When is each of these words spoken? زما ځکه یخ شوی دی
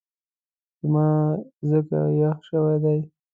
زما 0.81 1.07
ځکه 1.69 1.97
یخ 2.21 2.37
شوی 2.49 2.77
دی 2.83 2.99